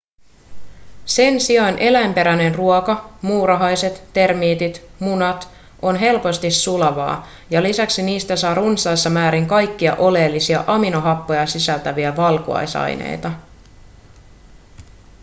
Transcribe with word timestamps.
sen 1.05 1.41
sijaan 1.41 1.77
eläinperäinen 1.79 2.55
ruoka 2.55 3.09
muurahaiset 3.21 4.03
termiitit 4.13 4.81
munat 4.99 5.47
on 5.81 5.95
helposti 5.95 6.51
sulavaa 6.51 7.27
ja 7.49 7.63
lisäksi 7.63 8.01
niistä 8.01 8.35
saa 8.35 8.53
runsaissa 8.55 9.09
määrin 9.09 9.47
kaikkia 9.47 9.95
oleellisia 9.95 10.63
aminohappoja 10.67 11.47
sisältäviä 11.47 12.15
valkuaisaineita 12.15 13.31